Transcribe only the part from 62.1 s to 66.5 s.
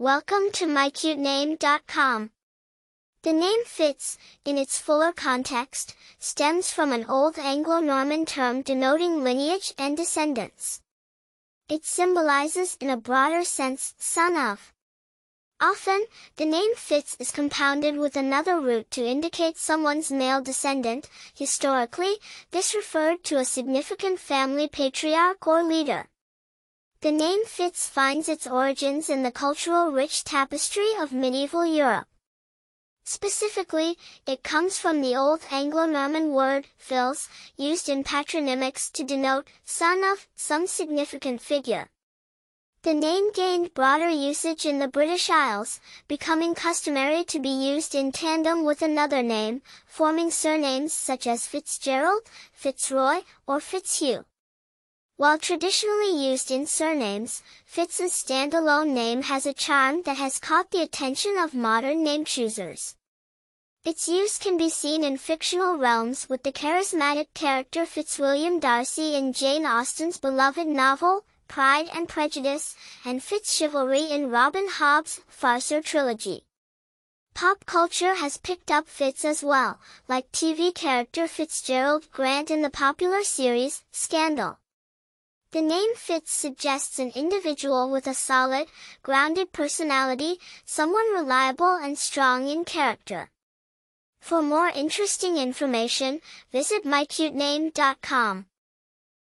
choosers. Its use can be seen in fictional realms with